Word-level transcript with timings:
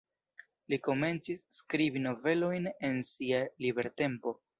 Li 0.73 0.77
komencis 0.85 1.43
skribi 1.57 2.01
novelojn 2.05 2.65
en 2.89 2.97
sia 3.11 3.43
libertempo. 3.67 4.35